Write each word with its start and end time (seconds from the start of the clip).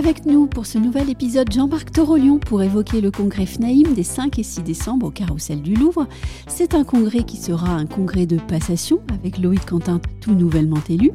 Avec 0.00 0.24
nous 0.24 0.46
pour 0.46 0.64
ce 0.64 0.78
nouvel 0.78 1.10
épisode 1.10 1.52
Jean-Marc 1.52 1.92
Torolion 1.92 2.38
pour 2.38 2.62
évoquer 2.62 3.02
le 3.02 3.10
congrès 3.10 3.44
FNAIM 3.44 3.92
des 3.94 4.02
5 4.02 4.38
et 4.38 4.42
6 4.42 4.62
décembre 4.62 5.08
au 5.08 5.10
Carrousel 5.10 5.60
du 5.60 5.74
Louvre. 5.74 6.06
C'est 6.46 6.72
un 6.72 6.84
congrès 6.84 7.22
qui 7.22 7.36
sera 7.36 7.68
un 7.68 7.84
congrès 7.84 8.24
de 8.24 8.38
passation 8.38 9.02
avec 9.12 9.36
Loïc 9.36 9.66
Quentin 9.66 10.00
tout 10.22 10.32
nouvellement 10.32 10.80
élu 10.88 11.10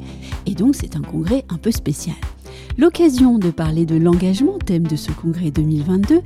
et 0.46 0.54
donc 0.54 0.76
c'est 0.76 0.96
un 0.96 1.02
congrès 1.02 1.46
un 1.50 1.58
peu 1.58 1.72
spécial. 1.72 2.16
L'occasion 2.78 3.40
de 3.40 3.50
parler 3.50 3.88
de 3.88 3.96
l'engagement, 3.96 4.60
thème 4.60 4.86
de 4.86 4.96
ce 4.96 5.12
congrès 5.12 5.50
2022, 5.50 6.22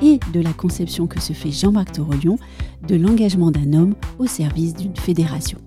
et 0.00 0.18
de 0.32 0.40
la 0.40 0.54
conception 0.54 1.06
que 1.08 1.20
se 1.20 1.34
fait 1.34 1.50
Jean-Marc 1.50 1.92
Torolion 1.92 2.38
de 2.88 2.96
l'engagement 2.96 3.50
d'un 3.50 3.74
homme 3.74 3.94
au 4.18 4.26
service 4.26 4.74
d'une 4.74 4.96
fédération. 4.96 5.58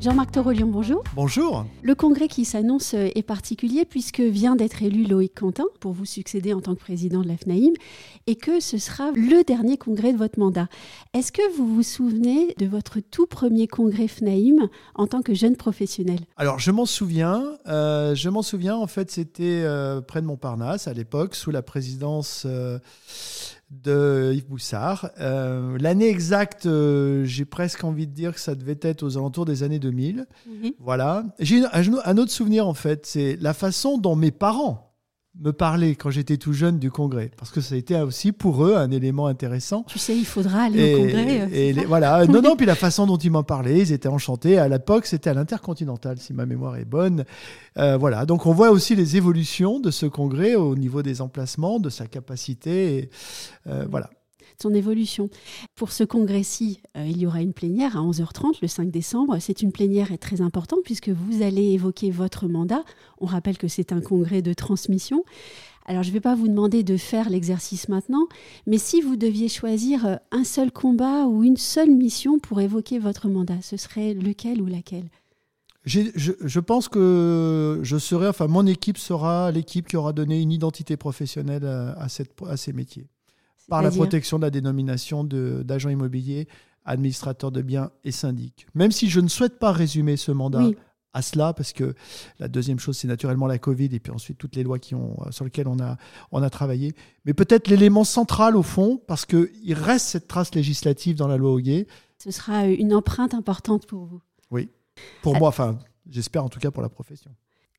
Jean-Marc 0.00 0.32
Torolion, 0.32 0.66
bonjour. 0.66 1.04
Bonjour. 1.14 1.66
Le 1.82 1.94
congrès 1.94 2.26
qui 2.26 2.46
s'annonce 2.46 2.94
est 2.94 3.22
particulier 3.22 3.84
puisque 3.84 4.20
vient 4.20 4.56
d'être 4.56 4.82
élu 4.82 5.04
Loïc 5.04 5.34
Quentin 5.34 5.66
pour 5.78 5.92
vous 5.92 6.06
succéder 6.06 6.54
en 6.54 6.62
tant 6.62 6.74
que 6.74 6.80
président 6.80 7.20
de 7.20 7.28
la 7.28 7.36
FNAIM 7.36 7.74
et 8.26 8.34
que 8.36 8.60
ce 8.60 8.78
sera 8.78 9.10
le 9.10 9.44
dernier 9.44 9.76
congrès 9.76 10.14
de 10.14 10.16
votre 10.16 10.38
mandat. 10.38 10.68
Est-ce 11.12 11.32
que 11.32 11.54
vous 11.54 11.74
vous 11.74 11.82
souvenez 11.82 12.54
de 12.56 12.64
votre 12.64 13.00
tout 13.00 13.26
premier 13.26 13.68
congrès 13.68 14.08
FNAIM 14.08 14.70
en 14.94 15.06
tant 15.06 15.20
que 15.20 15.34
jeune 15.34 15.56
professionnel? 15.56 16.20
Alors 16.38 16.58
je 16.58 16.70
m'en 16.70 16.86
souviens. 16.86 17.58
Euh, 17.66 18.14
je 18.14 18.30
m'en 18.30 18.42
souviens. 18.42 18.76
En 18.76 18.86
fait, 18.86 19.10
c'était 19.10 19.62
euh, 19.64 20.00
près 20.00 20.22
de 20.22 20.26
Montparnasse 20.26 20.88
à 20.88 20.94
l'époque 20.94 21.34
sous 21.34 21.50
la 21.50 21.60
présidence. 21.60 22.44
Euh, 22.46 22.78
de 23.70 24.32
Yves 24.34 24.48
Boussard. 24.48 25.10
Euh, 25.20 25.78
l'année 25.78 26.08
exacte, 26.08 26.66
euh, 26.66 27.24
j'ai 27.24 27.44
presque 27.44 27.84
envie 27.84 28.06
de 28.06 28.12
dire 28.12 28.34
que 28.34 28.40
ça 28.40 28.54
devait 28.54 28.78
être 28.82 29.02
aux 29.02 29.16
alentours 29.16 29.44
des 29.44 29.62
années 29.62 29.78
2000. 29.78 30.26
Mhm. 30.46 30.72
Voilà. 30.78 31.24
J'ai 31.38 31.62
un, 31.64 32.18
autre 32.18 32.32
souvenir 32.32 32.66
en 32.66 32.74
fait, 32.74 33.06
c'est 33.06 33.36
la 33.40 33.54
façon 33.54 33.98
dont 33.98 34.16
mes 34.16 34.32
parents 34.32 34.89
me 35.40 35.52
parler 35.52 35.96
quand 35.96 36.10
j'étais 36.10 36.36
tout 36.36 36.52
jeune 36.52 36.78
du 36.78 36.90
congrès, 36.90 37.30
parce 37.36 37.50
que 37.50 37.60
ça 37.60 37.74
a 37.74 37.78
été 37.78 37.96
aussi 38.00 38.32
pour 38.32 38.64
eux 38.64 38.76
un 38.76 38.90
élément 38.90 39.26
intéressant. 39.26 39.84
Tu 39.88 39.98
sais, 39.98 40.16
il 40.16 40.26
faudra 40.26 40.64
aller 40.64 40.94
au 40.94 40.98
congrès. 40.98 41.48
Euh, 41.52 41.84
voilà, 41.86 42.26
non, 42.28 42.42
non, 42.42 42.56
puis 42.56 42.66
la 42.66 42.74
façon 42.74 43.06
dont 43.06 43.16
ils 43.16 43.30
m'en 43.30 43.42
parlaient, 43.42 43.78
ils 43.78 43.92
étaient 43.92 44.08
enchantés. 44.08 44.58
À 44.58 44.68
l'époque, 44.68 45.06
c'était 45.06 45.30
à 45.30 45.34
l'Intercontinental, 45.34 46.18
si 46.18 46.34
ma 46.34 46.44
mémoire 46.44 46.76
est 46.76 46.84
bonne. 46.84 47.24
Euh, 47.78 47.96
voilà, 47.96 48.26
donc 48.26 48.46
on 48.46 48.52
voit 48.52 48.70
aussi 48.70 48.94
les 48.94 49.16
évolutions 49.16 49.80
de 49.80 49.90
ce 49.90 50.06
congrès 50.06 50.54
au 50.56 50.76
niveau 50.76 51.02
des 51.02 51.22
emplacements, 51.22 51.80
de 51.80 51.88
sa 51.88 52.06
capacité. 52.06 52.98
Et, 52.98 53.10
euh, 53.66 53.86
voilà 53.90 54.10
son 54.60 54.74
évolution. 54.74 55.30
Pour 55.74 55.92
ce 55.92 56.04
congrès-ci, 56.04 56.80
euh, 56.96 57.06
il 57.06 57.18
y 57.18 57.26
aura 57.26 57.42
une 57.42 57.52
plénière 57.52 57.96
à 57.96 58.00
11h30 58.00 58.58
le 58.62 58.68
5 58.68 58.90
décembre. 58.90 59.36
C'est 59.40 59.62
une 59.62 59.72
plénière 59.72 60.10
très 60.18 60.40
importante 60.40 60.80
puisque 60.84 61.08
vous 61.08 61.42
allez 61.42 61.72
évoquer 61.72 62.10
votre 62.10 62.48
mandat. 62.48 62.82
On 63.18 63.26
rappelle 63.26 63.58
que 63.58 63.68
c'est 63.68 63.92
un 63.92 64.00
congrès 64.00 64.42
de 64.42 64.52
transmission. 64.52 65.24
Alors, 65.86 66.02
je 66.02 66.10
ne 66.10 66.14
vais 66.14 66.20
pas 66.20 66.34
vous 66.34 66.46
demander 66.46 66.82
de 66.84 66.96
faire 66.96 67.30
l'exercice 67.30 67.88
maintenant, 67.88 68.28
mais 68.66 68.78
si 68.78 69.00
vous 69.00 69.16
deviez 69.16 69.48
choisir 69.48 70.06
euh, 70.06 70.16
un 70.30 70.44
seul 70.44 70.70
combat 70.70 71.26
ou 71.26 71.42
une 71.42 71.56
seule 71.56 71.90
mission 71.90 72.38
pour 72.38 72.60
évoquer 72.60 72.98
votre 72.98 73.28
mandat, 73.28 73.60
ce 73.62 73.76
serait 73.76 74.14
lequel 74.14 74.62
ou 74.62 74.66
laquelle? 74.66 75.08
Je, 75.86 76.60
pense 76.60 76.88
que 76.88 77.80
je 77.82 77.96
serai, 77.96 78.28
enfin, 78.28 78.46
mon 78.46 78.66
équipe 78.66 78.98
sera 78.98 79.50
l'équipe 79.50 79.88
qui 79.88 79.96
aura 79.96 80.12
donné 80.12 80.40
une 80.40 80.52
identité 80.52 80.98
professionnelle 80.98 81.64
à 81.64 82.08
ces 82.08 82.72
métiers 82.74 83.08
par 83.68 83.82
la 83.82 83.90
protection 83.90 84.38
de 84.38 84.42
la 84.44 84.50
dénomination 84.50 85.24
d'agent 85.24 85.88
immobilier, 85.88 86.48
administrateur 86.84 87.52
de 87.52 87.62
biens 87.62 87.90
et 88.04 88.12
syndic. 88.12 88.66
Même 88.74 88.92
si 88.92 89.08
je 89.08 89.20
ne 89.20 89.28
souhaite 89.28 89.58
pas 89.58 89.72
résumer 89.72 90.16
ce 90.16 90.32
mandat 90.32 90.68
à 91.12 91.22
cela, 91.22 91.52
parce 91.52 91.72
que 91.72 91.94
la 92.38 92.48
deuxième 92.48 92.78
chose, 92.78 92.96
c'est 92.96 93.08
naturellement 93.08 93.46
la 93.46 93.58
Covid 93.58 93.88
et 93.92 93.98
puis 93.98 94.12
ensuite 94.12 94.38
toutes 94.38 94.56
les 94.56 94.62
lois 94.62 94.78
qui 94.78 94.94
ont, 94.94 95.16
sur 95.30 95.44
lesquelles 95.44 95.68
on 95.68 95.80
a, 95.80 95.96
on 96.30 96.42
a 96.42 96.50
travaillé. 96.50 96.94
Mais 97.24 97.34
peut-être 97.34 97.68
l'élément 97.68 98.04
central 98.04 98.56
au 98.56 98.62
fond, 98.62 99.00
parce 99.06 99.26
qu'il 99.26 99.74
reste 99.74 100.06
cette 100.06 100.28
trace 100.28 100.54
législative 100.54 101.16
dans 101.16 101.28
la 101.28 101.36
loi 101.36 101.52
Hoguet. 101.52 101.86
Ce 102.18 102.30
sera 102.30 102.66
une 102.66 102.94
empreinte 102.94 103.34
importante 103.34 103.86
pour 103.86 104.04
vous. 104.04 104.20
Oui, 104.50 104.68
pour 105.22 105.36
moi, 105.36 105.48
enfin, 105.48 105.78
j'espère 106.08 106.44
en 106.44 106.48
tout 106.48 106.60
cas 106.60 106.70
pour 106.70 106.82
la 106.82 106.88
profession. 106.88 107.30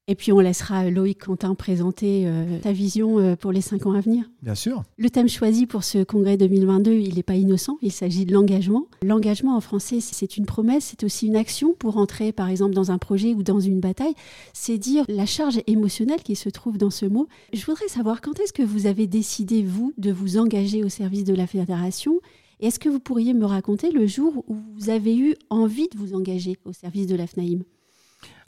Et 0.08 0.16
puis 0.16 0.34
on 0.34 0.40
laissera 0.40 0.90
Loïc 0.90 1.20
Quentin 1.20 1.54
présenter 1.56 2.28
euh, 2.28 2.60
sa 2.64 2.72
vision 2.72 3.20
euh, 3.20 3.36
pour 3.36 3.52
les 3.52 3.62
cinq 3.62 3.86
ans 3.86 3.94
à 3.94 4.02
venir. 4.02 4.30
Bien 4.42 4.56
sûr. 4.56 4.84
Le 4.98 5.10
thème 5.10 5.30
choisi 5.30 5.68
pour 5.68 5.84
ce 5.84 6.04
congrès 6.04 6.38
2022, 6.38 6.92
il 6.92 7.16
n'est 7.16 7.24
pas 7.24 7.36
innocent, 7.36 7.78
il 7.82 7.92
s'agit 7.92 8.26
de 8.26 8.34
l'engagement. 8.34 8.88
L'engagement 9.04 9.56
en 9.56 9.62
français, 9.62 10.00
c'est 10.02 10.36
une 10.36 10.46
promesse, 10.46 10.86
c'est 10.86 11.06
aussi 11.06 11.28
une 11.28 11.36
action 11.36 11.74
pour 11.74 11.98
entrer 11.98 12.32
par 12.32 12.50
exemple 12.50 12.74
dans 12.74 12.92
un 12.92 12.98
projet 12.98 13.34
ou 13.36 13.44
dans 13.44 13.60
une 13.60 13.80
bataille. 13.80 14.16
C'est 14.54 14.80
dire 14.80 15.06
la 15.08 15.26
charge 15.26 15.62
émotionnelle 15.68 16.24
qui 16.24 16.36
se 16.36 16.50
trouve 16.50 16.78
dans 16.78 16.90
ce 16.90 17.06
mot. 17.06 17.28
Je 17.54 17.64
voudrais 17.66 17.88
savoir 17.88 18.22
quand 18.22 18.40
est-ce 18.40 18.54
que 18.54 18.64
vous 18.64 18.88
avez 18.88 19.06
décidé, 19.08 19.62
vous, 19.64 19.94
de 19.98 20.12
vous 20.12 20.38
engager 20.38 20.84
au 20.84 20.90
service 20.90 21.24
de 21.24 21.36
la 21.36 21.46
fédération? 21.46 22.20
Est-ce 22.60 22.80
que 22.80 22.90
vous 22.90 23.00
pourriez 23.00 23.34
me 23.34 23.46
raconter 23.46 23.92
le 23.92 24.08
jour 24.08 24.44
où 24.48 24.58
vous 24.76 24.90
avez 24.90 25.16
eu 25.16 25.36
envie 25.50 25.88
de 25.88 25.98
vous 25.98 26.16
engager 26.16 26.58
au 26.66 26.74
service 26.74 27.08
de 27.08 27.16
la 27.16 27.28
FNAIM 27.28 27.62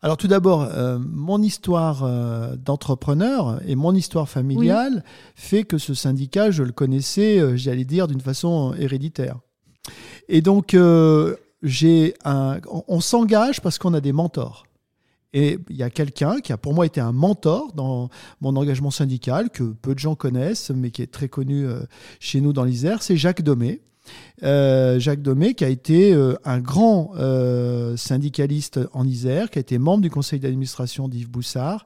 alors 0.04 0.18
tout 0.18 0.28
d'abord, 0.28 0.64
euh, 0.64 1.00
mon 1.00 1.42
histoire 1.42 2.04
euh, 2.04 2.58
d'entrepreneur 2.58 3.62
et 3.66 3.76
mon 3.76 3.96
histoire 3.96 4.28
familiale 4.28 5.02
fait 5.34 5.64
que 5.64 5.78
ce 5.78 5.94
syndicat, 5.94 6.52
je 6.52 6.64
le 6.64 6.74
connaissais, 6.74 7.40
euh, 7.40 7.56
j'allais 7.56 7.86
dire, 7.86 8.10
d'une 8.10 8.20
façon 8.20 8.76
héréditaire. 8.78 9.40
Et 10.28 10.42
donc, 10.42 10.76
j'ai 11.62 12.14
un, 12.26 12.60
on 12.88 13.00
s'engage 13.00 13.62
parce 13.62 13.78
qu'on 13.78 13.94
a 13.94 14.02
des 14.02 14.12
mentors. 14.12 14.66
Et 15.32 15.58
il 15.70 15.76
y 15.76 15.84
a 15.84 15.90
quelqu'un 15.90 16.40
qui 16.40 16.52
a 16.52 16.58
pour 16.58 16.74
moi 16.74 16.86
été 16.86 17.00
un 17.02 17.12
mentor 17.14 17.72
dans 17.74 18.10
mon 18.42 18.56
engagement 18.56 18.92
syndical, 18.92 19.50
que 19.50 19.64
peu 19.64 19.94
de 19.94 20.00
gens 20.00 20.16
connaissent, 20.16 20.70
mais 20.70 20.92
qui 20.92 21.02
est 21.02 21.12
très 21.12 21.28
connu 21.28 21.66
chez 22.20 22.40
nous 22.40 22.54
dans 22.54 22.64
l'Isère, 22.64 23.04
c'est 23.04 23.18
Jacques 23.18 23.42
Domé. 23.42 23.82
Euh, 24.44 25.00
Jacques 25.00 25.22
Domé, 25.22 25.54
qui 25.54 25.64
a 25.64 25.70
été 25.70 26.14
euh, 26.14 26.36
un 26.44 26.60
grand 26.60 27.12
euh, 27.16 27.96
syndicaliste 27.96 28.80
en 28.94 29.08
Isère, 29.08 29.50
qui 29.50 29.60
a 29.60 29.62
été 29.62 29.78
membre 29.78 30.02
du 30.02 30.10
conseil 30.10 30.40
d'administration 30.40 31.08
d'Yves 31.08 31.30
Boussard, 31.30 31.86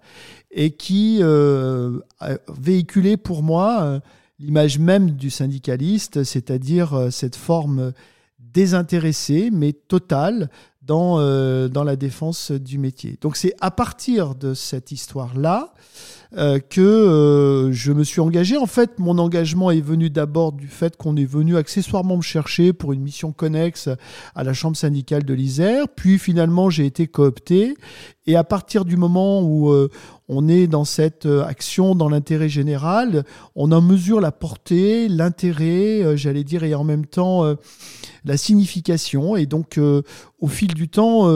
et 0.51 0.71
qui 0.71 1.21
a 1.21 2.37
véhiculé 2.47 3.17
pour 3.17 3.43
moi 3.43 4.01
l'image 4.39 4.79
même 4.79 5.11
du 5.11 5.29
syndicaliste, 5.29 6.23
c'est-à-dire 6.23 7.09
cette 7.11 7.35
forme 7.35 7.91
désintéressée, 8.39 9.49
mais 9.51 9.73
totale, 9.73 10.49
dans, 10.87 11.67
dans 11.67 11.83
la 11.83 11.95
défense 11.95 12.51
du 12.51 12.77
métier. 12.77 13.17
Donc 13.21 13.37
c'est 13.37 13.53
à 13.59 13.71
partir 13.71 14.35
de 14.35 14.53
cette 14.53 14.91
histoire-là 14.91 15.73
euh, 16.35 16.59
que 16.59 16.81
euh, 16.81 17.71
je 17.71 17.93
me 17.93 18.03
suis 18.03 18.19
engagé. 18.19 18.57
En 18.57 18.65
fait, 18.65 18.99
mon 18.99 19.17
engagement 19.17 19.71
est 19.71 19.81
venu 19.81 20.09
d'abord 20.09 20.51
du 20.51 20.67
fait 20.67 20.97
qu'on 20.97 21.15
est 21.15 21.25
venu 21.25 21.55
accessoirement 21.55 22.17
me 22.17 22.21
chercher 22.21 22.73
pour 22.73 22.91
une 22.91 23.01
mission 23.01 23.31
connexe 23.31 23.87
à 24.35 24.43
la 24.43 24.53
Chambre 24.53 24.75
syndicale 24.75 25.23
de 25.23 25.33
l'Isère. 25.33 25.85
Puis 25.87 26.19
finalement, 26.19 26.69
j'ai 26.69 26.85
été 26.85 27.07
coopté. 27.07 27.75
Et 28.27 28.35
à 28.35 28.43
partir 28.43 28.85
du 28.85 28.97
moment 28.97 29.41
où 29.41 29.71
euh, 29.71 29.89
on 30.27 30.47
est 30.47 30.67
dans 30.67 30.83
cette 30.83 31.25
action 31.25 31.95
dans 31.95 32.09
l'intérêt 32.09 32.49
général, 32.49 33.23
on 33.55 33.71
en 33.71 33.81
mesure 33.81 34.19
la 34.19 34.31
portée, 34.31 35.07
l'intérêt, 35.07 36.17
j'allais 36.17 36.43
dire, 36.43 36.63
et 36.63 36.75
en 36.75 36.83
même 36.83 37.05
temps 37.05 37.45
la 38.25 38.35
signification. 38.35 39.37
Et 39.37 39.45
donc, 39.45 39.79
au 39.79 40.47
fil 40.47 40.73
du 40.73 40.89
temps, 40.89 41.31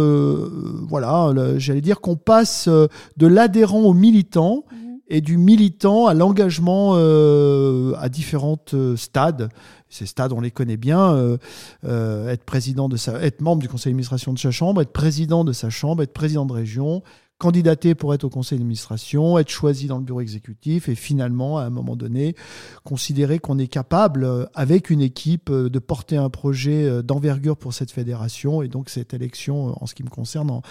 voilà, 0.89 1.33
j'allais 1.57 1.80
dire 1.80 2.01
qu'on 2.01 2.18
passe 2.18 2.68
de 2.68 3.27
l'adhérent 3.27 3.80
au 3.83 3.94
militant 3.94 4.66
et 5.12 5.19
du 5.19 5.38
militant 5.38 6.08
à 6.08 6.13
l'engagement 6.13 6.94
euh, 6.96 7.94
à 8.00 8.08
différents 8.08 8.58
euh, 8.74 8.96
stades. 8.96 9.50
Ces 9.90 10.06
stades, 10.06 10.31
on 10.31 10.40
les 10.40 10.52
connaît 10.52 10.78
bien. 10.78 11.38
Euh, 11.84 12.30
être 12.30 12.46
président 12.46 12.88
de 12.88 12.96
sa, 12.96 13.22
être 13.22 13.42
membre 13.42 13.62
du 13.62 13.68
conseil 13.68 13.92
d'administration 13.92 14.31
de 14.31 14.40
sa 14.40 14.52
chambre, 14.52 14.81
être 14.81 14.94
président 14.94 15.44
de 15.44 15.52
sa 15.52 15.69
chambre, 15.69 16.02
être 16.02 16.13
président 16.13 16.46
de 16.46 16.54
région, 16.54 17.04
candidater 17.42 17.96
pour 17.96 18.14
être 18.14 18.24
au 18.24 18.30
conseil 18.30 18.58
d'administration, 18.60 19.38
être 19.38 19.50
choisi 19.50 19.88
dans 19.88 19.98
le 19.98 20.04
bureau 20.04 20.22
exécutif 20.22 20.88
et 20.88 20.96
finalement, 20.96 21.58
à 21.58 21.64
un 21.64 21.70
moment 21.70 21.96
donné, 21.96 22.36
considérer 22.84 23.40
qu'on 23.40 23.58
est 23.58 23.68
capable, 23.68 24.48
avec 24.54 24.90
une 24.90 25.02
équipe, 25.02 25.52
de 25.52 25.80
porter 25.80 26.18
un 26.18 26.30
projet 26.30 27.02
d'envergure 27.04 27.58
pour 27.58 27.74
cette 27.74 27.92
fédération. 27.92 28.62
Et 28.62 28.68
donc, 28.68 28.90
cette 28.90 29.14
élection, 29.14 29.76
en 29.82 29.88
ce 29.88 29.96
qui 29.96 30.04
me 30.04 30.10
concerne, 30.10 30.52
en, 30.52 30.62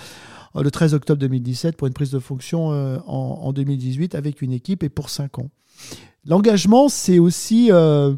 euh, 0.56 0.62
le 0.62 0.70
13 0.70 0.94
octobre 0.94 1.20
2017 1.20 1.76
pour 1.76 1.86
une 1.86 1.92
prise 1.92 2.10
de 2.10 2.18
fonction 2.18 2.72
euh, 2.72 2.98
en, 3.06 3.52
2018 3.52 4.14
avec 4.14 4.42
une 4.42 4.52
équipe 4.52 4.82
et 4.82 4.88
pour 4.88 5.10
5 5.10 5.38
ans. 5.38 5.50
L'engagement, 6.26 6.88
c'est 6.88 7.18
aussi 7.18 7.68
euh, 7.70 8.14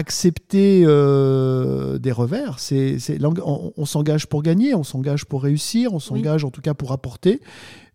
accepter 0.00 0.80
des 0.80 2.12
revers. 2.12 2.58
C'est, 2.58 2.98
on, 3.22 3.72
on 3.76 3.84
s'engage 3.84 4.26
pour 4.26 4.42
gagner, 4.42 4.74
on 4.74 4.84
s'engage 4.84 5.24
pour 5.24 5.42
réussir, 5.42 5.94
on 5.94 6.00
s'engage 6.00 6.44
en 6.44 6.50
tout 6.50 6.60
cas 6.60 6.74
pour 6.74 6.90
apporter, 6.92 7.40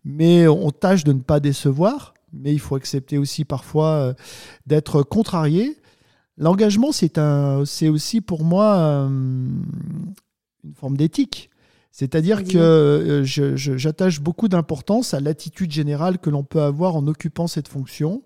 mais 0.04 0.48
on 0.48 0.70
tâche 0.70 1.04
de 1.04 1.12
ne 1.12 1.20
pas 1.20 1.40
décevoir. 1.40 2.14
Mais 2.32 2.52
il 2.52 2.58
faut 2.60 2.74
accepter 2.74 3.18
aussi 3.18 3.44
parfois 3.44 4.14
d'être 4.66 5.02
contrarié. 5.02 5.76
L'engagement, 6.38 6.92
c'est, 6.92 7.18
un, 7.18 7.64
c'est 7.64 7.88
aussi 7.88 8.20
pour 8.20 8.44
moi 8.44 9.08
une 10.64 10.74
forme 10.74 10.96
d'éthique. 10.96 11.50
C'est-à-dire 11.92 12.44
que 12.44 12.58
euh, 12.58 13.24
j'attache 13.24 14.20
beaucoup 14.20 14.48
d'importance 14.48 15.14
à 15.14 15.20
l'attitude 15.20 15.70
générale 15.72 16.18
que 16.18 16.28
l'on 16.28 16.44
peut 16.44 16.60
avoir 16.60 16.94
en 16.94 17.06
occupant 17.06 17.46
cette 17.46 17.68
fonction. 17.68 18.22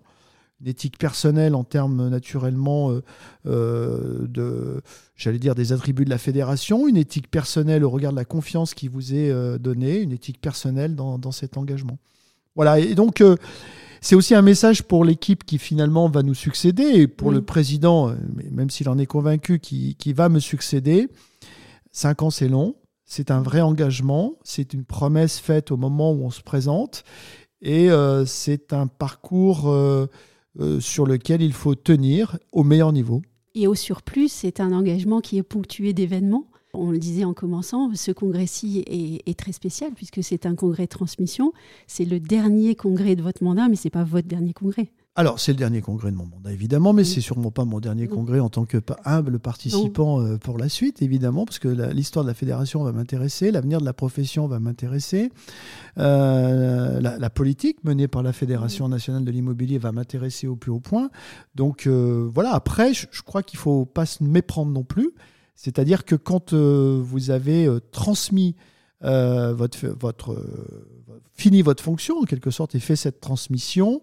Une 0.61 0.67
éthique 0.67 0.97
personnelle 0.97 1.55
en 1.55 1.63
termes 1.63 2.09
naturellement 2.09 2.91
euh, 2.91 3.01
euh, 3.47 4.27
de, 4.27 4.81
j'allais 5.15 5.39
dire, 5.39 5.55
des 5.55 5.73
attributs 5.73 6.05
de 6.05 6.09
la 6.09 6.17
fédération, 6.17 6.87
une 6.87 6.97
éthique 6.97 7.29
personnelle 7.29 7.83
au 7.83 7.89
regard 7.89 8.11
de 8.11 8.17
la 8.17 8.25
confiance 8.25 8.73
qui 8.73 8.87
vous 8.87 9.13
est 9.13 9.59
donnée, 9.59 9.99
une 9.99 10.11
éthique 10.11 10.39
personnelle 10.39 10.95
dans, 10.95 11.31
cet 11.31 11.57
engagement. 11.57 11.97
Voilà, 12.55 12.79
et 12.79 12.93
donc 12.93 13.23
c'est 14.01 14.15
aussi 14.15 14.35
un 14.35 14.41
message 14.41 14.83
pour 14.83 15.03
l'équipe 15.03 15.45
qui 15.45 15.57
finalement 15.57 16.09
va 16.09 16.21
nous 16.21 16.35
succéder 16.35 16.83
et 16.83 17.07
pour 17.07 17.31
le 17.31 17.41
président, 17.41 18.13
même 18.51 18.69
s'il 18.69 18.87
en 18.89 18.97
est 18.97 19.05
convaincu, 19.07 19.59
qui, 19.59 19.95
qui 19.95 20.13
va 20.13 20.29
me 20.29 20.39
succéder. 20.39 21.09
Cinq 21.91 22.21
ans, 22.21 22.29
c'est 22.29 22.49
long. 22.49 22.75
C'est 23.05 23.29
un 23.29 23.41
vrai 23.41 23.59
engagement, 23.59 24.35
c'est 24.43 24.73
une 24.73 24.85
promesse 24.85 25.37
faite 25.37 25.71
au 25.71 25.75
moment 25.75 26.13
où 26.13 26.23
on 26.23 26.31
se 26.31 26.41
présente 26.41 27.03
et 27.61 27.91
euh, 27.91 28.25
c'est 28.25 28.73
un 28.73 28.87
parcours 28.87 29.69
euh, 29.69 30.07
euh, 30.59 30.79
sur 30.79 31.05
lequel 31.05 31.41
il 31.41 31.53
faut 31.53 31.75
tenir 31.75 32.37
au 32.51 32.63
meilleur 32.63 32.91
niveau. 32.91 33.21
Et 33.55 33.67
au 33.67 33.75
surplus, 33.75 34.29
c'est 34.29 34.59
un 34.59 34.71
engagement 34.71 35.21
qui 35.21 35.37
est 35.37 35.43
ponctué 35.43 35.93
d'événements. 35.93 36.47
On 36.73 36.91
le 36.91 36.99
disait 36.99 37.25
en 37.25 37.33
commençant, 37.33 37.93
ce 37.95 38.11
congrès-ci 38.11 38.83
est, 38.87 39.29
est, 39.29 39.37
très 39.37 39.51
spécial 39.51 39.91
puisque 39.93 40.23
c'est 40.23 40.45
un 40.45 40.55
congrès 40.55 40.83
de 40.83 40.89
transmission. 40.89 41.51
C'est 41.85 42.05
le 42.05 42.19
dernier 42.19 42.75
congrès 42.75 43.15
de 43.15 43.21
votre 43.21 43.43
mandat, 43.43 43.67
mais 43.67 43.75
ce 43.75 43.87
n'est 43.87 43.91
pas 43.91 44.05
votre 44.05 44.27
dernier 44.27 44.53
congrès. 44.53 44.91
Alors, 45.15 45.41
c'est 45.41 45.51
le 45.51 45.57
dernier 45.57 45.81
congrès 45.81 46.09
de 46.09 46.15
mon 46.15 46.25
mandat, 46.25 46.53
évidemment, 46.53 46.93
mais 46.93 47.03
c'est 47.03 47.19
sûrement 47.19 47.51
pas 47.51 47.65
mon 47.65 47.81
dernier 47.81 48.07
congrès 48.07 48.39
en 48.39 48.47
tant 48.47 48.63
que 48.63 48.77
humble 49.03 49.39
participant 49.39 50.21
euh, 50.21 50.37
pour 50.37 50.57
la 50.57 50.69
suite, 50.69 51.01
évidemment, 51.01 51.43
parce 51.43 51.59
que 51.59 51.67
l'histoire 51.91 52.23
de 52.23 52.29
la 52.29 52.33
fédération 52.33 52.81
va 52.81 52.93
m'intéresser, 52.93 53.51
l'avenir 53.51 53.81
de 53.81 53.85
la 53.85 53.91
profession 53.91 54.47
va 54.47 54.61
m'intéresser, 54.61 55.29
euh, 55.97 57.01
la, 57.01 57.29
politique 57.29 57.83
menée 57.83 58.07
par 58.07 58.23
la 58.23 58.31
Fédération 58.31 58.87
nationale 58.87 59.25
de 59.25 59.31
l'immobilier 59.31 59.79
va 59.79 59.91
m'intéresser 59.91 60.47
au 60.47 60.55
plus 60.55 60.71
haut 60.71 60.79
point. 60.79 61.09
Donc, 61.55 61.87
euh, 61.87 62.29
voilà, 62.33 62.53
après, 62.53 62.93
je, 62.93 63.21
crois 63.21 63.43
qu'il 63.43 63.57
ne 63.57 63.63
faut 63.63 63.85
pas 63.85 64.05
se 64.05 64.23
méprendre 64.23 64.71
non 64.71 64.83
plus. 64.83 65.11
C'est-à-dire 65.55 66.05
que 66.05 66.15
quand 66.15 66.53
vous 66.53 67.31
avez 67.31 67.67
transmis 67.91 68.55
votre, 69.01 69.87
votre 69.87 70.37
fini 71.41 71.63
votre 71.63 71.83
fonction 71.83 72.19
en 72.19 72.25
quelque 72.25 72.51
sorte 72.51 72.75
et 72.75 72.79
fait 72.79 72.95
cette 72.95 73.19
transmission, 73.19 74.01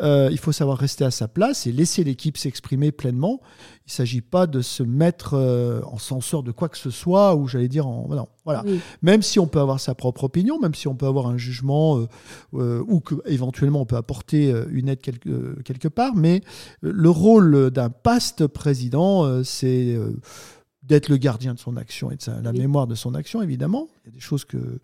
euh, 0.00 0.28
il 0.30 0.38
faut 0.38 0.52
savoir 0.52 0.78
rester 0.78 1.04
à 1.04 1.10
sa 1.10 1.26
place 1.26 1.66
et 1.66 1.72
laisser 1.72 2.04
l'équipe 2.04 2.38
s'exprimer 2.38 2.92
pleinement. 2.92 3.40
Il 3.86 3.88
ne 3.88 3.92
s'agit 3.92 4.20
pas 4.20 4.46
de 4.46 4.60
se 4.60 4.84
mettre 4.84 5.34
euh, 5.34 5.80
en 5.84 5.98
censeur 5.98 6.44
de 6.44 6.52
quoi 6.52 6.68
que 6.68 6.78
ce 6.78 6.90
soit 6.90 7.34
ou 7.34 7.48
j'allais 7.48 7.66
dire 7.66 7.88
en 7.88 8.06
voilà. 8.44 8.64
Même 9.02 9.22
si 9.22 9.40
on 9.40 9.48
peut 9.48 9.58
avoir 9.58 9.80
sa 9.80 9.96
propre 9.96 10.22
opinion, 10.22 10.60
même 10.60 10.76
si 10.76 10.86
on 10.86 10.94
peut 10.94 11.06
avoir 11.06 11.26
un 11.26 11.36
jugement 11.36 12.06
euh, 12.54 12.84
ou 12.86 13.00
que 13.00 13.16
éventuellement 13.24 13.80
on 13.80 13.86
peut 13.86 13.96
apporter 13.96 14.54
une 14.70 14.88
aide 14.88 15.00
quelque, 15.00 15.60
quelque 15.64 15.88
part, 15.88 16.14
mais 16.14 16.42
le 16.80 17.10
rôle 17.10 17.72
d'un 17.72 17.90
paste 17.90 18.46
président, 18.46 19.42
c'est 19.42 19.98
d'être 20.84 21.08
le 21.08 21.16
gardien 21.16 21.54
de 21.54 21.58
son 21.58 21.76
action 21.76 22.12
et 22.12 22.16
de 22.16 22.44
la 22.44 22.52
mémoire 22.52 22.86
de 22.86 22.94
son 22.94 23.16
action 23.16 23.42
évidemment. 23.42 23.88
Il 24.04 24.10
y 24.10 24.12
a 24.12 24.14
des 24.14 24.20
choses 24.20 24.44
que 24.44 24.78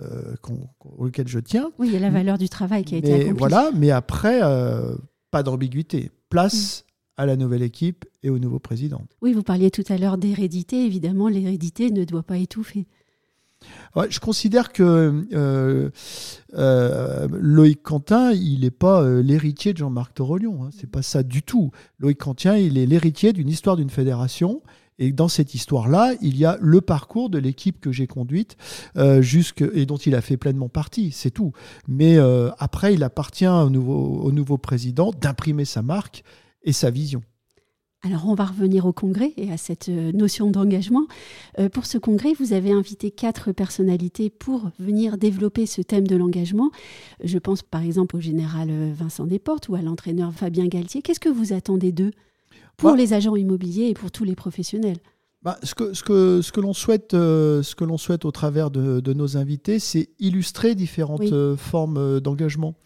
euh, 0.00 0.34
auquel 0.98 1.28
je 1.28 1.38
tiens. 1.38 1.70
Oui, 1.78 1.88
il 1.88 1.94
y 1.94 1.96
a 1.96 2.00
la 2.00 2.10
valeur 2.10 2.38
du 2.38 2.48
travail 2.48 2.84
qui 2.84 2.94
a 2.94 2.98
été. 2.98 3.32
Voilà, 3.32 3.70
mais 3.76 3.90
après, 3.90 4.40
euh, 4.42 4.94
pas 5.30 5.42
d'ambiguïté. 5.42 6.10
Place 6.30 6.80
mm. 6.80 7.22
à 7.22 7.26
la 7.26 7.36
nouvelle 7.36 7.62
équipe 7.62 8.06
et 8.22 8.30
au 8.30 8.38
nouveau 8.38 8.58
président. 8.58 9.02
Oui, 9.20 9.32
vous 9.34 9.42
parliez 9.42 9.70
tout 9.70 9.84
à 9.88 9.98
l'heure 9.98 10.16
d'hérédité. 10.16 10.86
Évidemment, 10.86 11.28
l'hérédité 11.28 11.90
ne 11.90 12.04
doit 12.04 12.22
pas 12.22 12.38
étouffer. 12.38 12.86
je 14.08 14.18
considère 14.18 14.72
que 14.72 15.26
euh, 15.34 17.28
Loïc 17.30 17.82
Quentin, 17.82 18.32
il 18.32 18.60
n'est 18.60 18.70
pas 18.70 19.06
l'héritier 19.20 19.74
de 19.74 19.78
Jean-Marc 19.78 20.14
Torolion. 20.14 20.64
Hein. 20.64 20.70
C'est 20.72 20.90
pas 20.90 21.02
ça 21.02 21.22
du 21.22 21.42
tout. 21.42 21.70
Loïc 21.98 22.18
Quentin, 22.18 22.56
il 22.56 22.78
est 22.78 22.86
l'héritier 22.86 23.34
d'une 23.34 23.50
histoire 23.50 23.76
d'une 23.76 23.90
fédération 23.90 24.62
et 25.02 25.10
dans 25.10 25.26
cette 25.26 25.52
histoire-là, 25.56 26.12
il 26.20 26.36
y 26.36 26.44
a 26.44 26.56
le 26.60 26.80
parcours 26.80 27.28
de 27.28 27.38
l'équipe 27.38 27.80
que 27.80 27.90
j'ai 27.90 28.06
conduite 28.06 28.56
euh, 28.96 29.20
jusque, 29.20 29.64
et 29.74 29.84
dont 29.84 29.96
il 29.96 30.14
a 30.14 30.20
fait 30.20 30.36
pleinement 30.36 30.68
partie, 30.68 31.10
c'est 31.10 31.32
tout. 31.32 31.50
Mais 31.88 32.18
euh, 32.18 32.50
après, 32.58 32.94
il 32.94 33.02
appartient 33.02 33.48
au 33.48 33.68
nouveau, 33.68 34.20
au 34.22 34.30
nouveau 34.30 34.58
président 34.58 35.10
d'imprimer 35.10 35.64
sa 35.64 35.82
marque 35.82 36.22
et 36.62 36.72
sa 36.72 36.90
vision. 36.90 37.20
Alors 38.04 38.28
on 38.28 38.34
va 38.34 38.44
revenir 38.44 38.86
au 38.86 38.92
congrès 38.92 39.32
et 39.36 39.50
à 39.50 39.56
cette 39.56 39.88
euh, 39.88 40.12
notion 40.12 40.52
d'engagement. 40.52 41.06
pour 41.72 41.86
ce 41.86 41.98
congrès, 41.98 42.32
vous 42.38 42.52
avez 42.52 42.70
invité 42.70 43.10
quatre 43.10 43.50
personnalités 43.50 44.30
pour 44.30 44.70
venir 44.78 45.18
développer 45.18 45.66
ce 45.66 45.82
thème 45.82 46.06
de 46.06 46.14
l'engagement. 46.14 46.70
Je 47.24 47.38
pense 47.38 47.62
par 47.62 47.82
exemple 47.82 48.16
au 48.16 48.20
général 48.20 48.70
Vincent 48.92 49.26
Desportes 49.26 49.68
ou 49.68 49.74
à 49.74 49.82
l'entraîneur 49.82 50.32
Fabien 50.32 50.68
Galtier. 50.68 51.02
Qu'est-ce 51.02 51.20
que 51.20 51.28
vous 51.28 51.52
attendez 51.52 51.90
d'eux? 51.90 52.12
Pour 52.82 52.90
bah. 52.90 52.96
les 52.96 53.12
agents 53.12 53.36
immobiliers 53.36 53.88
et 53.88 53.94
pour 53.94 54.10
tous 54.10 54.24
les 54.24 54.34
professionnels. 54.34 54.98
Bah, 55.42 55.58
ce 55.64 55.74
que, 55.74 55.92
ce 55.92 56.04
que, 56.04 56.40
ce 56.40 56.52
que 56.52 56.60
l'on 56.60 56.72
souhaite, 56.72 57.14
euh, 57.14 57.64
ce 57.64 57.74
que 57.74 57.82
l'on 57.82 57.98
souhaite 57.98 58.24
au 58.24 58.30
travers 58.30 58.70
de, 58.70 59.00
de 59.00 59.12
nos 59.12 59.36
invités, 59.36 59.80
c'est 59.80 60.10
illustrer 60.20 60.76
différentes 60.76 61.32
euh, 61.32 61.56
formes 61.56 61.96
euh, 61.96 62.20
d'engagement. 62.20 62.76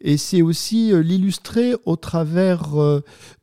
Et 0.00 0.16
c'est 0.16 0.40
aussi 0.40 0.90
l'illustrer 1.02 1.74
au 1.84 1.96
travers 1.96 2.74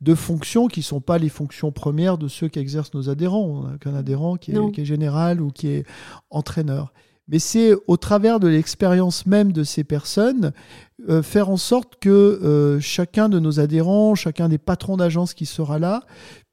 de 0.00 0.14
fonctions 0.14 0.66
qui 0.66 0.80
ne 0.80 0.84
sont 0.84 1.00
pas 1.00 1.18
les 1.18 1.28
fonctions 1.28 1.70
premières 1.70 2.18
de 2.18 2.26
ceux 2.26 2.48
qui 2.48 2.58
exercent 2.58 2.94
nos 2.94 3.08
adhérents. 3.08 3.44
On 3.44 3.62
n'a 3.68 3.78
qu'un 3.78 3.94
adhérent 3.94 4.36
qui 4.36 4.50
est, 4.50 4.72
qui 4.72 4.80
est, 4.80 4.84
général 4.84 5.40
ou 5.40 5.50
qui 5.50 5.68
est 5.68 5.84
entraîneur 6.30 6.92
mais 7.28 7.38
c'est 7.38 7.74
au 7.86 7.96
travers 7.96 8.40
de 8.40 8.48
l'expérience 8.48 9.26
même 9.26 9.52
de 9.52 9.64
ces 9.64 9.84
personnes 9.84 10.52
euh, 11.08 11.22
faire 11.22 11.50
en 11.50 11.56
sorte 11.56 11.96
que 12.00 12.08
euh, 12.08 12.80
chacun 12.80 13.28
de 13.28 13.38
nos 13.38 13.60
adhérents, 13.60 14.14
chacun 14.14 14.48
des 14.48 14.58
patrons 14.58 14.96
d'agence 14.96 15.34
qui 15.34 15.44
sera 15.44 15.78
là, 15.78 16.02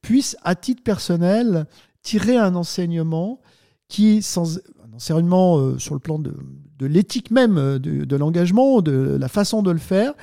puisse 0.01 0.35
à 0.43 0.55
titre 0.55 0.83
personnel 0.83 1.65
tirer 2.01 2.37
un 2.37 2.55
enseignement 2.55 3.39
qui, 3.87 4.21
sans 4.21 4.57
un 4.57 4.93
enseignement 4.95 5.57
euh, 5.57 5.79
sur 5.79 5.93
le 5.93 5.99
plan 5.99 6.19
de, 6.19 6.33
l'éthique 6.81 7.31
même, 7.31 7.79
de 7.79 8.15
l'engagement, 8.17 8.81
de 8.81 9.15
la 9.17 9.29
façon 9.29 9.63
de 9.63 9.71
le 9.71 9.77
faire, 9.77 10.13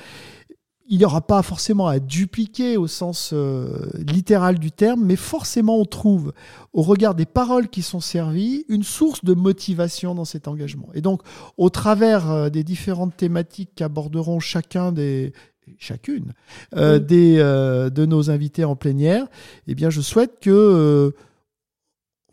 il 0.91 0.97
n'y 0.97 1.05
aura 1.05 1.21
pas 1.21 1.41
forcément 1.41 1.87
à 1.87 1.99
dupliquer 1.99 2.75
au 2.75 2.85
sens 2.85 3.29
euh, 3.31 3.89
littéral 3.95 4.59
du 4.59 4.73
terme, 4.73 5.05
mais 5.05 5.15
forcément 5.15 5.79
on 5.79 5.85
trouve, 5.85 6.33
au 6.73 6.81
regard 6.81 7.15
des 7.15 7.25
paroles 7.25 7.69
qui 7.69 7.81
sont 7.81 8.01
servies, 8.01 8.65
une 8.67 8.83
source 8.83 9.23
de 9.23 9.33
motivation 9.33 10.13
dans 10.15 10.25
cet 10.25 10.49
engagement. 10.49 10.89
Et 10.93 10.99
donc, 10.99 11.21
au 11.55 11.69
travers 11.69 12.29
euh, 12.29 12.49
des 12.49 12.65
différentes 12.65 13.15
thématiques 13.15 13.71
qu'aborderont 13.73 14.41
chacun 14.41 14.91
des 14.91 15.31
chacune 15.77 16.33
euh, 16.75 16.99
des, 16.99 17.37
de 17.37 18.05
nos 18.05 18.29
invités 18.29 18.65
en 18.65 18.75
plénière, 18.75 19.27
eh 19.67 19.75
bien, 19.75 19.89
je 19.89 20.01
souhaite 20.01 20.41
que 20.41 21.15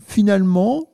finalement, 0.05 0.91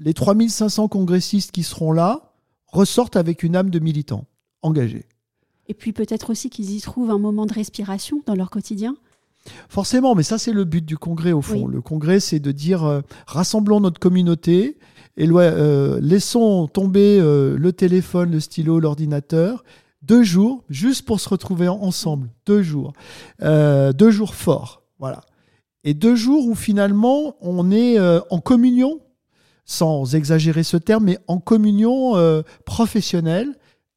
les 0.00 0.14
3500 0.14 0.88
congressistes 0.88 1.52
qui 1.52 1.62
seront 1.62 1.92
là 1.92 2.32
ressortent 2.66 3.14
avec 3.14 3.44
une 3.44 3.54
âme 3.54 3.70
de 3.70 3.78
militant 3.78 4.24
engagé. 4.62 5.06
Et 5.68 5.74
puis 5.74 5.92
peut-être 5.92 6.30
aussi 6.30 6.50
qu'ils 6.50 6.70
y 6.70 6.80
trouvent 6.80 7.10
un 7.10 7.18
moment 7.18 7.46
de 7.46 7.52
respiration 7.52 8.22
dans 8.26 8.34
leur 8.34 8.50
quotidien 8.50 8.96
Forcément, 9.68 10.14
mais 10.14 10.22
ça 10.22 10.38
c'est 10.38 10.52
le 10.52 10.64
but 10.64 10.84
du 10.84 10.96
congrès 10.96 11.32
au 11.32 11.42
fond. 11.42 11.66
Le 11.66 11.80
congrès 11.80 12.20
c'est 12.20 12.40
de 12.40 12.50
dire 12.50 12.84
euh, 12.84 13.02
rassemblons 13.26 13.80
notre 13.80 14.00
communauté 14.00 14.78
et 15.16 15.28
euh, 15.28 16.00
laissons 16.00 16.66
tomber 16.66 17.18
euh, 17.20 17.56
le 17.58 17.72
téléphone, 17.72 18.32
le 18.32 18.40
stylo, 18.40 18.80
l'ordinateur. 18.80 19.64
Deux 20.02 20.22
jours, 20.22 20.64
juste 20.68 21.06
pour 21.06 21.20
se 21.20 21.28
retrouver 21.28 21.68
ensemble. 21.68 22.28
Deux 22.46 22.62
jours. 22.62 22.92
deux 23.40 24.10
jours 24.10 24.34
forts. 24.34 24.82
Voilà. 24.98 25.20
Et 25.82 25.94
deux 25.94 26.14
jours 26.14 26.46
où 26.46 26.54
finalement 26.54 27.36
on 27.40 27.70
est 27.70 27.98
en 28.30 28.38
communion, 28.40 29.00
sans 29.64 30.14
exagérer 30.14 30.62
ce 30.62 30.76
terme, 30.76 31.04
mais 31.04 31.18
en 31.26 31.38
communion 31.38 32.12
professionnelle 32.66 33.54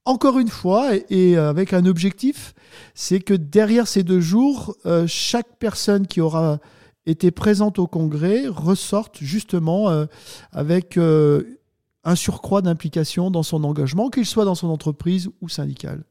encore 0.08 0.40
une 0.40 0.48
fois, 0.48 0.92
et, 1.10 1.36
avec 1.38 1.74
un 1.74 1.86
objectif, 1.86 2.56
c'est 2.96 3.20
que 3.20 3.34
derrière 3.34 3.88
ces 3.88 4.04
deux 4.04 4.22
jours, 4.22 4.76
euh, 4.86 5.06
chaque 5.08 5.58
personne 5.60 6.08
qui 6.08 6.22
aura 6.22 6.60
été 7.06 7.30
présente 7.30 7.78
au 7.78 7.88
congrès 7.88 8.48
ressorte 8.48 9.18
justement 9.20 9.90
euh, 9.90 10.06
avec 10.52 10.98
euh, 10.98 11.58
un 12.04 12.16
surcroît 12.16 12.62
d'implication 12.62 13.32
dans 13.32 13.44
son 13.44 13.64
engagement, 13.64 14.10
qu'il 14.10 14.26
soit 14.26 14.46
dans 14.46 14.56
son 14.56 14.70
entreprise 14.70 15.30
ou 15.42 15.50
syndicale. 15.50 16.04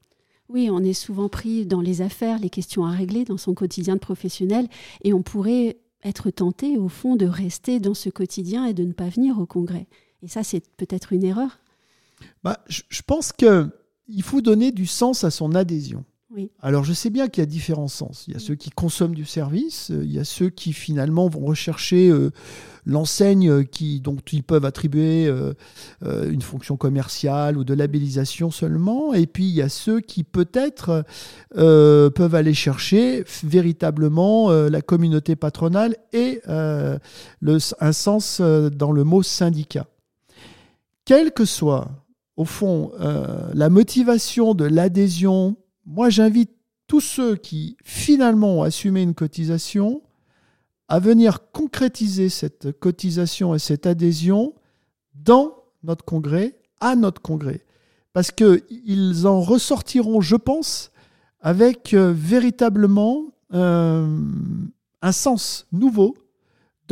Oui, 0.49 0.69
on 0.71 0.85
est 0.85 0.93
souvent 0.93 1.29
pris 1.29 1.67
dans 1.67 1.81
les 1.81 2.03
affaires, 2.03 2.39
les 2.39 2.51
questions 2.51 2.85
à 2.85 2.91
régler 2.91 3.25
dans 3.25 3.39
son 3.39 3.55
quotidien 3.55 3.95
de 3.95 4.01
professionnel, 4.01 4.69
et 5.03 5.13
on 5.13 5.23
pourrait 5.23 5.79
être 6.05 6.31
tenté, 6.31 6.77
au 6.77 6.89
fond, 6.89 7.17
de 7.17 7.27
rester 7.27 7.81
dans 7.81 7.95
ce 7.95 8.11
quotidien 8.11 8.67
et 8.67 8.75
de 8.75 8.85
ne 8.85 8.93
pas 8.93 9.09
venir 9.09 9.39
au 9.41 9.47
congrès. 9.47 9.87
Et 10.23 10.29
ça, 10.29 10.45
c'est 10.45 10.63
peut-être 10.77 11.13
une 11.13 11.25
erreur? 11.25 11.59
Bah, 12.45 12.59
je, 12.69 13.03
pense 13.07 13.33
qu'il 14.07 14.23
faut 14.23 14.41
donner 14.41 14.73
du 14.73 14.87
sens 14.87 15.25
à 15.25 15.31
son 15.31 15.55
adhésion. 15.55 16.05
Alors 16.61 16.85
je 16.85 16.93
sais 16.93 17.11
bien 17.11 17.29
qu'il 17.29 17.43
y 17.43 17.45
a 17.45 17.47
différents 17.47 17.89
sens. 17.89 18.25
Il 18.27 18.35
y 18.35 18.37
a 18.37 18.41
ceux 18.41 18.57
qui 18.57 18.71
consomment 18.71 19.15
du 19.15 19.25
service, 19.25 19.91
euh, 19.91 20.05
il 20.05 20.13
y 20.13 20.19
a 20.19 20.25
ceux 20.25 20.51
qui 20.51 20.73
finalement 20.73 21.29
vont 21.29 21.45
rechercher 21.47 22.09
euh, 22.11 22.31
l'enseigne 22.85 23.65
qui, 23.65 24.01
dont 24.01 24.17
ils 24.33 24.43
peuvent 24.43 24.65
attribuer 24.65 25.27
euh, 25.27 25.55
une 26.03 26.43
fonction 26.43 26.77
commerciale 26.77 27.57
ou 27.57 27.65
de 27.65 27.75
labellisation 27.75 28.51
seulement, 28.51 29.15
et 29.15 29.27
puis 29.27 29.45
il 29.45 29.55
y 29.55 29.63
a 29.63 29.69
ceux 29.69 30.01
qui 30.01 30.25
peut-être 30.25 31.05
peuvent 31.55 32.35
aller 32.35 32.55
chercher 32.55 33.25
véritablement 33.43 34.51
la 34.51 34.83
communauté 34.83 35.35
patronale 35.35 35.97
et 36.13 36.41
le, 36.47 37.59
un 37.81 37.93
sens 37.93 38.41
dans 38.41 38.93
le 38.93 39.03
mot 39.03 39.25
syndicat. 39.25 39.87
Quelle 41.05 41.33
que 41.33 41.45
soit, 41.45 42.06
au 42.37 42.45
fond, 42.45 42.93
la 43.55 43.69
motivation 43.71 44.55
de 44.55 44.65
l'adhésion 44.65 45.57
moi 45.87 46.11
j'invite 46.11 46.51
tous 46.87 47.01
ceux 47.01 47.37
qui 47.37 47.77
finalement 47.83 48.59
ont 48.59 48.63
assumé 48.63 49.03
une 49.03 49.15
cotisation 49.15 50.03
à 50.89 51.01
venir 51.01 51.51
concrétiser 51.53 52.29
cette 52.29 52.79
cotisation 52.79 53.55
et 53.55 53.59
cette 53.59 53.87
adhésion 53.87 54.55
dans 55.15 55.65
notre 55.83 56.05
congrès, 56.05 56.57
à 56.81 56.95
notre 56.95 57.23
congrès. 57.23 57.65
Parce 58.13 58.31
qu'ils 58.31 59.27
en 59.27 59.41
ressortiront, 59.41 60.21
je 60.21 60.37
pense, 60.37 60.93
avec 61.41 61.93
euh, 61.93 62.13
véritablement 62.17 63.25
euh, 63.53 64.21
un 65.03 65.13
sens 65.13 65.67
nouveau 65.73 66.17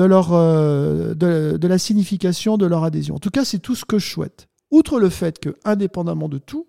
euh, 0.00 1.14
de 1.14 1.68
la 1.68 1.78
signification 1.78 2.56
de 2.56 2.66
leur 2.66 2.82
adhésion. 2.82 3.14
En 3.14 3.20
tout 3.20 3.30
cas, 3.30 3.44
c'est 3.44 3.60
tout 3.60 3.76
ce 3.76 3.84
que 3.84 3.98
je 3.98 4.10
souhaite. 4.10 4.48
Outre 4.74 4.98
le 4.98 5.08
fait 5.08 5.38
que, 5.38 5.54
indépendamment 5.64 6.28
de 6.28 6.38
tout, 6.38 6.66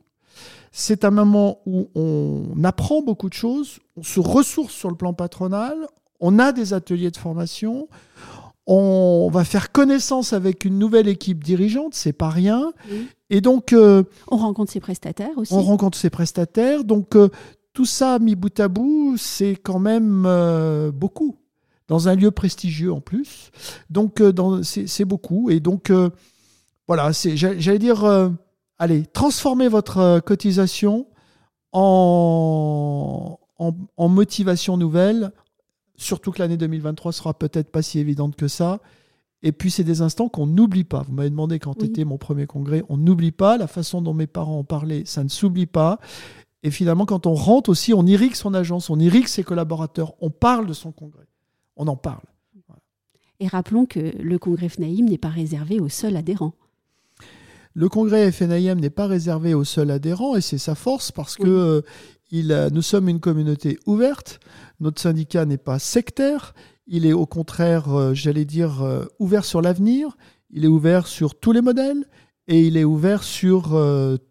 c'est 0.71 1.05
un 1.05 1.09
moment 1.09 1.57
où 1.65 1.89
on 1.95 2.63
apprend 2.63 3.01
beaucoup 3.01 3.29
de 3.29 3.33
choses, 3.33 3.79
on 3.97 4.03
se 4.03 4.19
ressource 4.19 4.75
sur 4.75 4.91
le 4.91 4.95
plan 4.95 5.13
patronal, 5.13 5.75
on 6.19 6.37
a 6.37 6.51
des 6.51 6.75
ateliers 6.75 7.09
de 7.09 7.17
formation, 7.17 7.87
on 8.67 9.27
va 9.33 9.43
faire 9.43 9.71
connaissance 9.71 10.33
avec 10.33 10.65
une 10.65 10.77
nouvelle 10.77 11.07
équipe 11.07 11.43
dirigeante, 11.43 11.95
c'est 11.95 12.13
pas 12.13 12.29
rien. 12.29 12.73
Et 13.31 13.41
donc. 13.41 13.73
Euh, 13.73 14.03
on 14.27 14.37
rencontre 14.37 14.71
ses 14.71 14.81
prestataires 14.81 15.35
aussi. 15.35 15.51
On 15.51 15.63
rencontre 15.63 15.97
ses 15.97 16.11
prestataires. 16.11 16.83
Donc, 16.83 17.15
euh, 17.15 17.29
tout 17.73 17.85
ça 17.85 18.19
mis 18.19 18.35
bout 18.35 18.59
à 18.59 18.67
bout, 18.67 19.15
c'est 19.17 19.55
quand 19.55 19.79
même 19.79 20.25
euh, 20.27 20.91
beaucoup. 20.91 21.37
Dans 21.87 22.07
un 22.07 22.13
lieu 22.13 22.29
prestigieux 22.29 22.93
en 22.93 23.01
plus. 23.01 23.49
Donc, 23.89 24.21
c'est 24.63 25.05
beaucoup. 25.05 25.49
Et 25.49 25.59
donc, 25.59 25.91
voilà, 26.87 27.11
j'allais 27.11 27.79
dire 27.79 28.05
allez, 28.77 29.05
transformez 29.05 29.67
votre 29.67 29.97
euh, 29.97 30.19
cotisation 30.19 31.07
en, 31.71 33.39
en, 33.57 34.09
motivation 34.09 34.77
nouvelle, 34.77 35.31
surtout 35.97 36.31
que 36.31 36.39
l'année 36.39 36.57
2023 36.57 37.11
sera 37.11 37.33
peut-être 37.33 37.69
pas 37.69 37.81
si 37.81 37.99
évidente 37.99 38.35
que 38.35 38.47
ça. 38.47 38.79
Et 39.41 39.51
puis, 39.51 39.69
c'est 39.69 39.83
des 39.83 40.01
instants 40.01 40.29
qu'on 40.29 40.47
n'oublie 40.47 40.85
pas. 40.85 41.03
Vous 41.03 41.13
m'avez 41.13 41.29
demandé 41.29 41.59
quand 41.59 41.83
était 41.83 42.05
mon 42.05 42.17
premier 42.17 42.47
congrès. 42.47 42.83
On 42.89 42.97
n'oublie 42.97 43.33
pas. 43.33 43.57
La 43.57 43.67
façon 43.67 44.01
dont 44.01 44.13
mes 44.13 44.25
parents 44.25 44.57
ont 44.57 44.63
parlé, 44.63 45.03
ça 45.05 45.23
ne 45.23 45.29
s'oublie 45.29 45.67
pas. 45.67 45.99
Et 46.63 46.71
finalement, 46.71 47.05
quand 47.05 47.27
on 47.27 47.35
rentre 47.35 47.69
aussi, 47.69 47.93
on 47.93 48.05
irrigue 48.07 48.33
son 48.33 48.53
agence, 48.53 48.89
on 48.89 48.99
irrigue 48.99 49.27
ses 49.27 49.43
collaborateurs, 49.43 50.13
on 50.19 50.31
parle 50.31 50.65
de 50.65 50.73
son 50.73 50.91
congrès. 50.91 51.27
On 51.75 51.87
en 51.87 51.97
parle. 51.97 52.23
Et 53.41 53.47
rappelons 53.47 53.85
que 53.85 53.99
le 53.99 54.39
congrès 54.39 54.69
FNAIM 54.69 55.05
n'est 55.09 55.17
pas 55.17 55.29
réservé 55.29 55.81
aux 55.81 55.89
seuls 55.89 56.15
adhérents. 56.15 56.53
Le 57.77 57.89
congrès 57.89 58.31
FNIM 58.31 58.75
n'est 58.75 58.89
pas 58.89 59.05
réservé 59.05 59.53
aux 59.53 59.65
seuls 59.65 59.91
adhérents 59.91 60.37
et 60.37 60.41
c'est 60.41 60.57
sa 60.57 60.75
force 60.75 61.11
parce 61.11 61.35
que 61.35 61.43
euh, 61.45 61.81
il 62.31 62.69
nous 62.71 62.81
sommes 62.81 63.09
une 63.09 63.19
communauté 63.19 63.77
ouverte. 63.85 64.39
Notre 64.79 65.01
syndicat 65.01 65.45
n'est 65.45 65.57
pas 65.57 65.77
sectaire. 65.77 66.53
Il 66.87 67.05
est 67.05 67.11
au 67.11 67.25
contraire, 67.25 67.93
euh, 67.93 68.13
j'allais 68.13 68.45
dire, 68.45 68.81
euh, 68.81 69.03
ouvert 69.19 69.43
sur 69.43 69.61
l'avenir. 69.61 70.15
Il 70.51 70.63
est 70.63 70.69
ouvert 70.69 71.05
sur 71.05 71.37
tous 71.37 71.51
les 71.51 71.59
modèles 71.59 72.05
et 72.47 72.61
il 72.61 72.77
est 72.77 72.85
ouvert 72.85 73.23
sur 73.23 73.77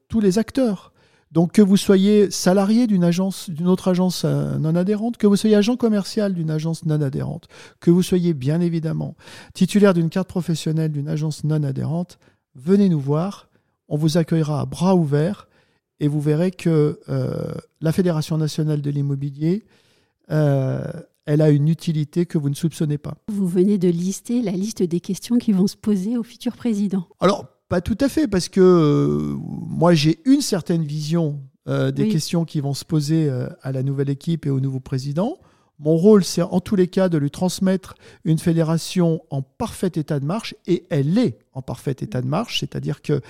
tous 0.09 0.21
les 0.21 0.39
acteurs. 0.39 0.95
Donc 1.31 1.53
que 1.53 1.61
vous 1.61 1.77
soyez 1.77 2.31
salarié 2.31 2.87
d'une 2.87 3.05
agence, 3.05 3.51
d'une 3.51 3.67
autre 3.67 3.89
agence 3.89 4.25
non 4.25 4.75
adhérente, 4.75 5.19
que 5.19 5.27
vous 5.27 5.37
soyez 5.37 5.57
agent 5.57 5.77
commercial 5.77 6.33
d'une 6.33 6.51
agence 6.51 6.87
non 6.87 7.03
adhérente, 7.03 7.49
que 7.81 7.91
vous 7.91 8.05
soyez 8.05 8.33
bien 8.33 8.61
évidemment 8.61 9.17
titulaire 9.53 9.93
d'une 9.93 10.09
carte 10.09 10.29
professionnelle 10.29 10.93
d'une 10.93 11.09
agence 11.09 11.43
non 11.43 11.63
adhérente, 11.65 12.19
venez 12.55 12.89
nous 12.89 13.01
voir, 13.01 13.49
on 13.89 13.97
vous 13.97 14.17
accueillera 14.17 14.61
à 14.61 14.67
bras 14.67 14.95
ouverts 14.95 15.49
et 16.01 16.09
vous 16.09 16.21
verrez 16.21 16.51
que 16.51 17.01
euh, 17.09 17.55
la 17.81 17.93
Fédération 17.93 18.37
nationale 18.39 18.83
de 18.83 18.91
l'immobilier, 18.91 19.65
euh, 20.31 20.83
elle 21.27 21.41
a 21.41 21.51
une 21.51 21.69
utilité 21.69 22.27
que 22.27 22.39
vous 22.39 22.51
ne 22.51 22.55
soupçonnez 22.55 22.99
pas. 22.99 23.15
Vous 23.29 23.47
venez 23.47 23.79
de 23.79 23.89
lister 23.89 24.43
la 24.43 24.53
liste 24.53 24.83
des 24.83 25.01
questions 25.01 25.39
qui 25.39 25.53
vont 25.53 25.67
se 25.67 25.77
poser 25.77 26.17
au 26.17 26.23
futur 26.23 26.57
président. 26.57 27.07
Alors, 27.21 27.47
pas 27.69 27.81
tout 27.81 27.97
à 28.01 28.09
fait, 28.09 28.29
parce 28.29 28.49
que 28.49 28.61
euh, 28.61 29.37
moi 29.39 29.95
j'ai 29.95 30.21
une 30.25 30.41
certaine 30.41 30.83
vision 30.83 31.41
des 31.67 32.09
questions 32.09 32.45
qui 32.45 32.61
vont 32.61 32.75
se 32.75 32.85
poser 32.85 33.31
à 33.63 33.73
la 33.73 33.83
nouvelle 33.83 34.11
équipe 34.11 34.45
et 34.45 34.51
au 34.51 34.61
nouveau 34.61 34.81
président. 34.81 35.39
Mon 35.81 35.97
rôle, 35.97 36.23
c'est 36.23 36.43
en 36.43 36.61
tous 36.61 36.77
les 36.77 36.87
cas 36.87 37.09
de 37.09 37.19
lui 37.19 37.31
transmettre 37.31 37.95
une 38.25 38.39
fédération 38.39 39.23
en 39.31 39.43
parfait 39.43 39.91
état 39.97 40.21
de 40.21 40.25
marche, 40.25 40.55
et 40.67 40.85
elle 40.89 41.19
est 41.19 41.39
en 41.53 41.63
parfait 41.63 41.97
état 41.99 42.23
de 42.23 42.29
marche, 42.29 42.61
c'est-à-dire 42.61 43.03
que 43.03 43.21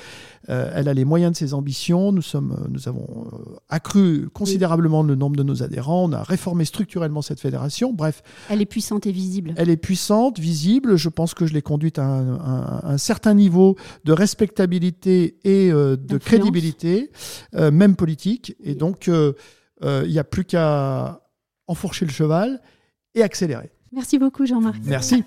euh, 0.51 0.71
elle 0.75 0.89
a 0.89 0.95
les 0.95 1.07
moyens 1.07 1.33
de 1.33 1.37
ses 1.39 1.55
ambitions. 1.55 2.13
Nous 2.13 2.23
sommes, 2.23 2.53
euh, 2.53 2.69
nous 2.71 2.87
avons 2.87 3.07
euh, 3.33 3.57
accru 3.71 4.29
considérablement 4.31 5.03
le 5.03 5.15
nombre 5.15 5.37
de 5.37 5.43
nos 5.43 5.63
adhérents. 5.63 6.05
On 6.05 6.13
a 6.13 6.23
réformé 6.23 6.67
structurellement 6.67 7.23
cette 7.23 7.41
fédération. 7.41 7.95
Bref, 7.95 8.23
elle 8.51 8.61
est 8.61 8.67
puissante 8.67 9.07
et 9.07 9.13
visible. 9.13 9.55
Elle 9.57 9.71
est 9.71 9.79
puissante, 9.79 10.39
visible. 10.39 10.97
Je 10.97 11.09
pense 11.09 11.33
que 11.33 11.47
je 11.47 11.55
l'ai 11.55 11.63
conduite 11.63 11.99
à 11.99 12.05
un, 12.05 12.99
certain 12.99 13.35
niveau 13.35 13.77
de 14.05 14.13
respectabilité 14.13 15.37
et 15.45 15.71
de 15.71 16.19
crédibilité, 16.19 17.11
même 17.53 17.97
politique. 17.97 18.57
Et 18.63 18.75
donc, 18.75 19.09
il 19.09 20.09
n'y 20.09 20.19
a 20.19 20.25
plus 20.25 20.45
qu'à 20.45 21.24
enfourcher 21.67 22.05
le 22.05 22.11
cheval 22.13 22.61
et 23.15 23.23
accélérer. 23.23 23.71
Merci 23.93 24.19
beaucoup 24.19 24.45
Jean-Marc. 24.47 24.81
Merci. 24.85 25.25